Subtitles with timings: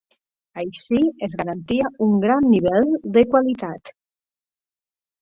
[0.63, 3.97] Així es garantia un gran nivell de qualitat.